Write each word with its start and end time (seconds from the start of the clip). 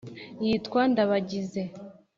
Yitwa 0.45 0.81
Ndabagize. 0.91 1.61